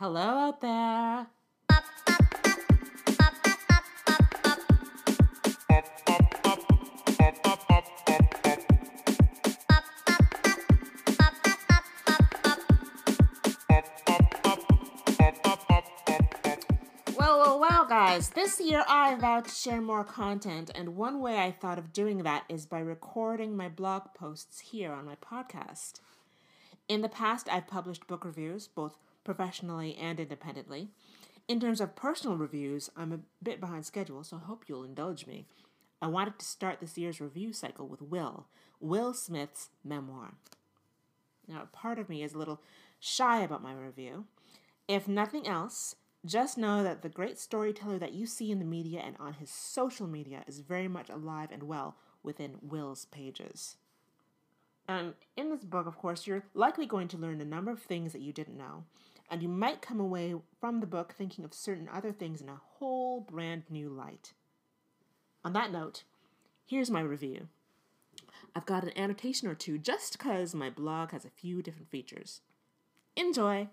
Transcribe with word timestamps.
Hello 0.00 0.20
out 0.20 0.60
there. 0.60 1.26
Guys, 17.88 18.30
this 18.30 18.60
year 18.60 18.84
I 18.86 19.14
vowed 19.14 19.46
to 19.46 19.50
share 19.50 19.80
more 19.80 20.04
content, 20.04 20.70
and 20.74 20.94
one 20.94 21.20
way 21.20 21.38
I 21.38 21.50
thought 21.50 21.78
of 21.78 21.92
doing 21.92 22.22
that 22.22 22.44
is 22.48 22.66
by 22.66 22.80
recording 22.80 23.56
my 23.56 23.68
blog 23.70 24.02
posts 24.14 24.60
here 24.60 24.92
on 24.92 25.06
my 25.06 25.16
podcast. 25.16 26.00
In 26.86 27.00
the 27.00 27.08
past, 27.08 27.48
I've 27.50 27.66
published 27.66 28.06
book 28.06 28.26
reviews, 28.26 28.68
both 28.68 28.98
professionally 29.28 29.94
and 30.00 30.18
independently. 30.18 30.88
In 31.48 31.60
terms 31.60 31.82
of 31.82 31.94
personal 31.94 32.38
reviews, 32.38 32.88
I'm 32.96 33.12
a 33.12 33.20
bit 33.42 33.60
behind 33.60 33.84
schedule, 33.84 34.24
so 34.24 34.38
I 34.38 34.46
hope 34.46 34.64
you'll 34.66 34.84
indulge 34.84 35.26
me. 35.26 35.44
I 36.00 36.06
wanted 36.06 36.38
to 36.38 36.46
start 36.46 36.80
this 36.80 36.96
year's 36.96 37.20
review 37.20 37.52
cycle 37.52 37.86
with 37.86 38.00
Will, 38.00 38.46
Will 38.80 39.12
Smith's 39.12 39.68
memoir. 39.84 40.32
Now, 41.46 41.68
part 41.72 41.98
of 41.98 42.08
me 42.08 42.22
is 42.22 42.32
a 42.32 42.38
little 42.38 42.62
shy 43.00 43.42
about 43.42 43.62
my 43.62 43.74
review. 43.74 44.24
If 44.88 45.06
nothing 45.06 45.46
else, 45.46 45.94
just 46.24 46.56
know 46.56 46.82
that 46.82 47.02
the 47.02 47.10
great 47.10 47.38
storyteller 47.38 47.98
that 47.98 48.14
you 48.14 48.24
see 48.24 48.50
in 48.50 48.60
the 48.60 48.64
media 48.64 49.02
and 49.04 49.14
on 49.20 49.34
his 49.34 49.50
social 49.50 50.06
media 50.06 50.42
is 50.46 50.60
very 50.60 50.88
much 50.88 51.10
alive 51.10 51.50
and 51.52 51.64
well 51.64 51.96
within 52.22 52.56
Will's 52.62 53.04
pages. 53.04 53.76
And 54.88 55.12
in 55.36 55.50
this 55.50 55.64
book, 55.64 55.86
of 55.86 55.98
course, 55.98 56.26
you're 56.26 56.44
likely 56.54 56.86
going 56.86 57.08
to 57.08 57.18
learn 57.18 57.42
a 57.42 57.44
number 57.44 57.70
of 57.70 57.82
things 57.82 58.14
that 58.14 58.22
you 58.22 58.32
didn't 58.32 58.56
know. 58.56 58.84
And 59.30 59.42
you 59.42 59.48
might 59.48 59.82
come 59.82 60.00
away 60.00 60.34
from 60.60 60.80
the 60.80 60.86
book 60.86 61.12
thinking 61.12 61.44
of 61.44 61.52
certain 61.52 61.88
other 61.92 62.12
things 62.12 62.40
in 62.40 62.48
a 62.48 62.60
whole 62.78 63.20
brand 63.20 63.64
new 63.68 63.88
light. 63.88 64.32
On 65.44 65.52
that 65.52 65.70
note, 65.70 66.04
here's 66.66 66.90
my 66.90 67.00
review. 67.00 67.48
I've 68.54 68.66
got 68.66 68.84
an 68.84 68.96
annotation 68.96 69.48
or 69.48 69.54
two 69.54 69.78
just 69.78 70.16
because 70.16 70.54
my 70.54 70.70
blog 70.70 71.12
has 71.12 71.24
a 71.24 71.30
few 71.30 71.62
different 71.62 71.90
features. 71.90 72.40
Enjoy! 73.16 73.68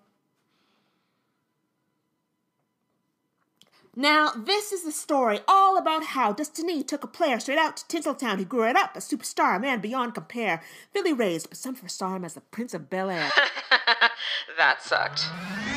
Now, 3.97 4.31
this 4.35 4.73
is 4.73 4.83
the 4.83 4.91
story 4.91 5.39
all 5.47 5.77
about 5.77 6.03
how 6.03 6.33
Destiny 6.33 6.83
took 6.83 7.05
a 7.05 7.07
player 7.07 7.39
straight 7.39 7.57
out 7.57 7.77
to 7.77 7.85
Tinseltown 7.85 8.37
who 8.37 8.45
grew 8.45 8.63
right 8.63 8.75
up 8.75 8.95
a 8.95 8.99
superstar, 8.99 9.55
a 9.55 9.59
man 9.59 9.79
beyond 9.79 10.13
compare. 10.13 10.61
Philly 10.91 11.13
raised, 11.13 11.47
but 11.47 11.57
some 11.57 11.75
first 11.75 11.97
saw 11.97 12.13
him 12.13 12.25
as 12.25 12.33
the 12.33 12.41
Prince 12.41 12.73
of 12.73 12.89
Bel 12.89 13.09
Air. 13.09 13.31
that 14.57 14.83
sucked. 14.83 15.27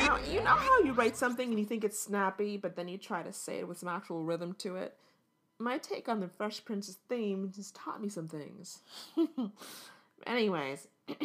Now, 0.09 0.17
you 0.27 0.39
know 0.39 0.55
how 0.55 0.79
you 0.79 0.93
write 0.93 1.15
something 1.15 1.49
and 1.51 1.59
you 1.59 1.65
think 1.65 1.83
it's 1.83 1.99
snappy, 1.99 2.57
but 2.57 2.75
then 2.75 2.87
you 2.87 2.97
try 2.97 3.21
to 3.21 3.31
say 3.31 3.59
it 3.59 3.67
with 3.67 3.77
some 3.77 3.89
actual 3.89 4.23
rhythm 4.23 4.55
to 4.57 4.75
it? 4.75 4.97
My 5.59 5.77
take 5.77 6.09
on 6.09 6.19
the 6.19 6.27
Fresh 6.27 6.65
Prince's 6.65 6.97
theme 7.07 7.51
has 7.55 7.69
taught 7.69 8.01
me 8.01 8.09
some 8.09 8.27
things. 8.27 8.79
Anyways, 10.25 10.87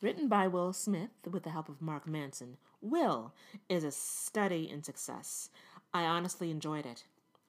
written 0.00 0.28
by 0.28 0.46
Will 0.46 0.72
Smith 0.72 1.10
with 1.28 1.42
the 1.42 1.50
help 1.50 1.68
of 1.68 1.82
Mark 1.82 2.06
Manson, 2.06 2.56
Will 2.80 3.32
is 3.68 3.82
a 3.82 3.90
study 3.90 4.70
in 4.70 4.84
success. 4.84 5.50
I 5.92 6.04
honestly 6.04 6.52
enjoyed 6.52 6.86
it. 6.86 7.02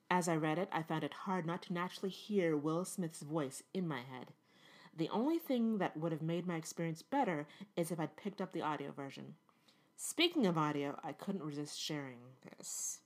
As 0.09 0.27
I 0.27 0.35
read 0.35 0.57
it, 0.57 0.69
I 0.71 0.81
found 0.81 1.03
it 1.03 1.13
hard 1.13 1.45
not 1.45 1.61
to 1.63 1.73
naturally 1.73 2.09
hear 2.09 2.57
Will 2.57 2.85
Smith's 2.85 3.21
voice 3.21 3.61
in 3.71 3.87
my 3.87 3.99
head. 3.99 4.31
The 4.95 5.09
only 5.09 5.39
thing 5.39 5.79
that 5.79 5.97
would 5.97 6.11
have 6.11 6.21
made 6.21 6.45
my 6.45 6.55
experience 6.55 7.01
better 7.01 7.47
is 7.75 7.91
if 7.91 7.99
I'd 7.99 8.15
picked 8.15 8.41
up 8.41 8.53
the 8.53 8.61
audio 8.61 8.91
version. 8.91 9.35
Speaking 9.95 10.45
of 10.45 10.57
audio, 10.57 10.99
I 11.03 11.13
couldn't 11.13 11.43
resist 11.43 11.79
sharing 11.79 12.19
this. 12.43 12.99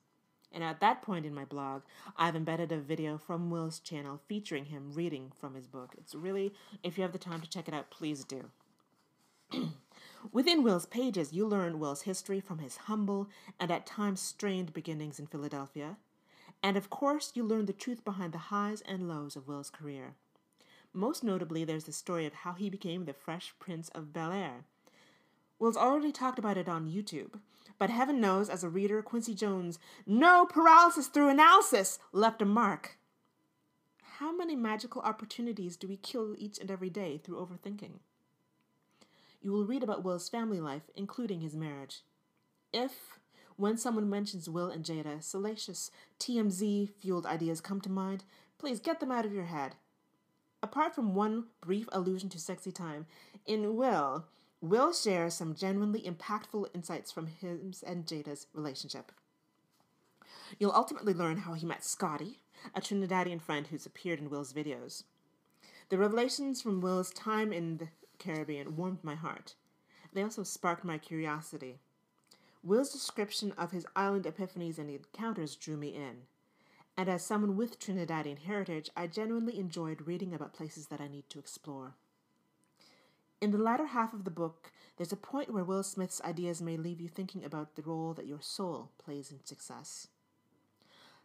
And 0.52 0.63
at 0.63 0.80
that 0.80 1.02
point 1.02 1.25
in 1.25 1.33
my 1.33 1.45
blog, 1.45 1.83
I've 2.17 2.35
embedded 2.35 2.71
a 2.71 2.77
video 2.77 3.17
from 3.17 3.49
Will's 3.49 3.80
channel 3.80 4.21
featuring 4.27 4.65
him 4.65 4.92
reading 4.93 5.31
from 5.39 5.55
his 5.55 5.67
book. 5.67 5.93
It's 5.97 6.15
really, 6.15 6.53
if 6.83 6.97
you 6.97 7.03
have 7.03 7.11
the 7.11 7.17
time 7.17 7.42
to 7.42 7.49
check 7.49 7.67
it 7.67 7.73
out, 7.73 7.92
please 7.92 8.23
do. 8.23 8.49
Within 10.31 10.64
Will's 10.64 10.86
pages, 10.86 11.33
you 11.33 11.45
learn 11.45 11.80
Will's 11.80 12.03
history 12.03 12.39
from 12.39 12.59
his 12.59 12.77
humble 12.77 13.30
and 13.59 13.71
at 13.71 13.86
times 13.86 14.20
strained 14.20 14.73
beginnings 14.73 15.20
in 15.20 15.27
Philadelphia. 15.27 15.97
And 16.64 16.76
of 16.76 16.89
course, 16.89 17.31
you 17.36 17.43
learn 17.43 17.65
the 17.65 17.73
truth 17.73 18.03
behind 18.03 18.33
the 18.33 18.37
highs 18.37 18.81
and 18.81 19.08
lows 19.08 19.36
of 19.36 19.47
Will's 19.47 19.70
career. 19.70 20.15
Most 20.97 21.23
notably, 21.23 21.63
there's 21.63 21.83
the 21.83 21.91
story 21.91 22.25
of 22.25 22.33
how 22.33 22.53
he 22.53 22.71
became 22.71 23.05
the 23.05 23.13
Fresh 23.13 23.53
Prince 23.59 23.89
of 23.89 24.13
Bel 24.13 24.31
Air. 24.31 24.65
Will's 25.59 25.77
already 25.77 26.11
talked 26.11 26.39
about 26.39 26.58
it 26.58 26.67
on 26.67 26.89
YouTube, 26.89 27.39
but 27.77 27.91
heaven 27.91 28.19
knows, 28.19 28.49
as 28.49 28.63
a 28.63 28.69
reader, 28.69 29.03
Quincy 29.03 29.35
Jones' 29.35 29.77
no 30.08 30.47
paralysis 30.47 31.05
through 31.05 31.30
analysis 31.30 31.99
left 32.11 32.41
a 32.41 32.45
mark. 32.45 32.97
How 34.17 34.35
many 34.35 34.55
magical 34.55 35.03
opportunities 35.03 35.77
do 35.77 35.87
we 35.87 35.97
kill 35.97 36.33
each 36.35 36.58
and 36.58 36.71
every 36.71 36.89
day 36.89 37.21
through 37.23 37.45
overthinking? 37.45 37.99
You 39.39 39.52
will 39.52 39.65
read 39.65 39.83
about 39.83 40.03
Will's 40.03 40.29
family 40.29 40.59
life, 40.59 40.89
including 40.95 41.41
his 41.41 41.55
marriage. 41.55 42.02
If, 42.73 43.19
when 43.55 43.77
someone 43.77 44.09
mentions 44.09 44.49
Will 44.49 44.69
and 44.69 44.83
Jada, 44.83 45.21
salacious, 45.21 45.91
TMZ 46.19 46.89
fueled 46.99 47.27
ideas 47.27 47.61
come 47.61 47.81
to 47.81 47.91
mind, 47.91 48.23
please 48.58 48.79
get 48.79 48.99
them 48.99 49.11
out 49.11 49.27
of 49.27 49.31
your 49.31 49.45
head. 49.45 49.75
Apart 50.67 50.94
from 50.94 51.16
one 51.16 51.45
brief 51.61 51.88
allusion 51.94 52.28
to 52.28 52.38
sexy 52.38 52.73
time, 52.73 53.05
in 53.45 53.78
Will, 53.78 54.26
Will 54.60 54.92
shares 54.92 55.33
some 55.33 55.55
genuinely 55.55 56.02
impactful 56.02 56.67
insights 56.76 57.10
from 57.10 57.28
his 57.28 57.83
and 57.83 58.05
Jada's 58.05 58.48
relationship. 58.54 59.14
You'll 60.60 60.73
ultimately 60.73 61.14
learn 61.14 61.38
how 61.38 61.54
he 61.54 61.66
met 61.66 61.86
Scotty, 61.86 62.42
a 62.76 62.82
Trinidadian 62.82 63.42
friend 63.42 63.67
who's 63.67 63.86
appeared 63.86 64.20
in 64.20 64.30
Will's 64.30 64.52
videos. 64.52 65.04
The 65.88 65.98
revelations 65.98 66.61
from 66.61 66.82
Will's 66.82 67.11
time 67.11 67.54
in 67.54 67.77
the 67.77 67.88
Caribbean 68.20 68.76
warmed 68.76 69.06
my 69.06 69.16
heart. 69.16 69.56
They 70.11 70.22
also 70.22 70.44
sparked 70.44 70.83
my 70.83 70.98
curiosity. 70.98 71.80
Will's 72.61 72.92
description 72.92 73.54
of 73.54 73.72
his 73.72 73.86
island 73.95 74.26
epiphanies 74.26 74.80
and 74.80 74.89
encounters 74.89 75.56
drew 75.56 75.77
me 75.77 75.95
in. 75.95 76.23
And 76.97 77.08
as 77.08 77.23
someone 77.23 77.55
with 77.55 77.80
Trinidadian 77.80 78.39
heritage, 78.39 78.89
I 78.97 79.05
genuinely 79.05 79.59
enjoyed 79.59 80.08
reading 80.08 80.33
about 80.33 80.53
places 80.53 80.87
that 80.87 80.99
I 80.99 81.08
need 81.08 81.30
to 81.30 81.39
explore. 81.39 81.93
In 83.39 83.52
the 83.52 83.59
latter 83.59 83.85
half 83.85 84.13
of 84.13 84.23
the 84.23 84.31
book, 84.31 84.71
there's 84.97 85.11
a 85.11 85.17
point 85.17 85.53
where 85.53 85.63
Will 85.63 85.83
Smith's 85.83 86.19
ideas 86.23 86.59
may 86.59 86.75
leave 86.75 86.99
you 86.99 87.08
thinking 87.08 87.45
about 87.45 87.75
the 87.75 87.83
role 87.83 88.15
that 88.15 88.25
your 88.25 88.41
soul 88.41 88.89
plays 88.97 89.31
in 89.31 89.45
success. 89.45 90.08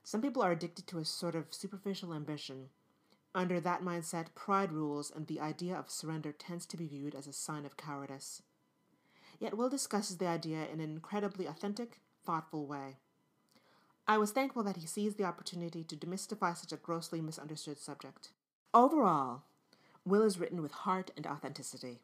Some 0.04 0.20
people 0.20 0.42
are 0.42 0.52
addicted 0.52 0.86
to 0.88 0.98
a 0.98 1.06
sort 1.06 1.34
of 1.34 1.54
superficial 1.54 2.12
ambition. 2.12 2.68
Under 3.34 3.58
that 3.60 3.82
mindset, 3.82 4.34
pride 4.34 4.72
rules, 4.72 5.10
and 5.10 5.26
the 5.26 5.40
idea 5.40 5.74
of 5.74 5.90
surrender 5.90 6.32
tends 6.32 6.66
to 6.66 6.76
be 6.76 6.86
viewed 6.86 7.14
as 7.14 7.26
a 7.26 7.32
sign 7.32 7.64
of 7.64 7.78
cowardice. 7.78 8.42
Yet 9.38 9.56
Will 9.56 9.70
discusses 9.70 10.18
the 10.18 10.26
idea 10.26 10.66
in 10.70 10.80
an 10.80 10.90
incredibly 10.90 11.46
authentic, 11.46 12.00
thoughtful 12.26 12.66
way. 12.66 12.98
I 14.12 14.18
was 14.18 14.30
thankful 14.30 14.62
that 14.64 14.76
he 14.76 14.86
seized 14.86 15.16
the 15.16 15.24
opportunity 15.24 15.82
to 15.84 15.96
demystify 15.96 16.54
such 16.54 16.70
a 16.70 16.76
grossly 16.76 17.22
misunderstood 17.22 17.78
subject. 17.78 18.28
Overall, 18.74 19.40
Will 20.04 20.20
is 20.20 20.38
written 20.38 20.60
with 20.60 20.72
heart 20.84 21.10
and 21.16 21.26
authenticity. 21.26 22.00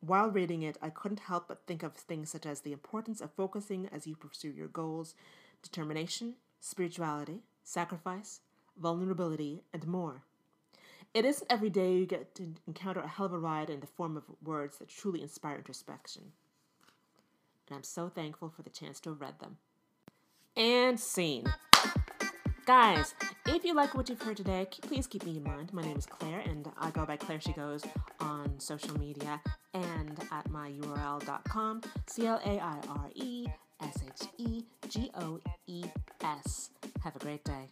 While 0.00 0.30
reading 0.30 0.62
it, 0.62 0.78
I 0.82 0.90
couldn't 0.90 1.20
help 1.20 1.46
but 1.46 1.64
think 1.64 1.84
of 1.84 1.94
things 1.94 2.28
such 2.28 2.44
as 2.44 2.62
the 2.62 2.72
importance 2.72 3.20
of 3.20 3.30
focusing 3.30 3.88
as 3.92 4.04
you 4.04 4.16
pursue 4.16 4.50
your 4.50 4.66
goals, 4.66 5.14
determination, 5.62 6.34
spirituality, 6.58 7.44
sacrifice, 7.62 8.40
vulnerability, 8.76 9.62
and 9.72 9.86
more. 9.86 10.22
It 11.14 11.24
isn't 11.24 11.52
every 11.52 11.70
day 11.70 11.94
you 11.94 12.04
get 12.04 12.34
to 12.34 12.54
encounter 12.66 12.98
a 12.98 13.06
hell 13.06 13.26
of 13.26 13.32
a 13.32 13.38
ride 13.38 13.70
in 13.70 13.78
the 13.78 13.86
form 13.86 14.16
of 14.16 14.24
words 14.42 14.78
that 14.78 14.88
truly 14.88 15.22
inspire 15.22 15.58
introspection. 15.58 16.32
And 17.68 17.76
I'm 17.76 17.84
so 17.84 18.08
thankful 18.08 18.50
for 18.50 18.62
the 18.62 18.70
chance 18.70 18.98
to 18.98 19.10
have 19.10 19.20
read 19.20 19.38
them. 19.38 19.58
And 20.56 20.98
scene. 21.00 21.44
Guys, 22.64 23.14
if 23.46 23.64
you 23.64 23.74
like 23.74 23.94
what 23.94 24.08
you've 24.08 24.22
heard 24.22 24.36
today, 24.36 24.68
please 24.82 25.06
keep 25.06 25.24
me 25.26 25.38
in 25.38 25.42
mind. 25.42 25.72
My 25.72 25.82
name 25.82 25.96
is 25.96 26.06
Claire, 26.06 26.40
and 26.40 26.70
I 26.78 26.90
go 26.90 27.04
by 27.04 27.16
Claire 27.16 27.40
She 27.40 27.52
Goes 27.52 27.82
on 28.20 28.58
social 28.58 28.96
media 28.98 29.40
and 29.74 30.18
at 30.30 30.48
myurl.com. 30.48 31.82
C 32.06 32.26
L 32.26 32.40
A 32.44 32.60
I 32.60 32.78
R 32.88 33.10
E 33.14 33.46
S 33.82 33.98
H 34.06 34.28
E 34.38 34.62
G 34.88 35.10
O 35.16 35.40
E 35.66 35.84
S. 36.22 36.70
Have 37.02 37.16
a 37.16 37.18
great 37.18 37.44
day. 37.44 37.70